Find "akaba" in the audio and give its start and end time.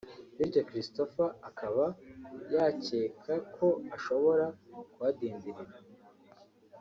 1.49-1.85